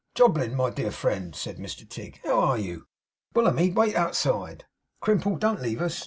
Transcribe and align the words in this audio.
'Jobling, 0.15 0.55
my 0.55 0.71
dear 0.71 0.89
friend!' 0.89 1.35
said 1.35 1.57
Mr 1.59 1.87
Tigg, 1.87 2.19
'how 2.23 2.39
are 2.39 2.57
you? 2.57 2.87
Bullamy, 3.35 3.69
wait 3.75 3.93
outside. 3.93 4.65
Crimple, 4.99 5.35
don't 5.35 5.61
leave 5.61 5.79
us. 5.79 5.99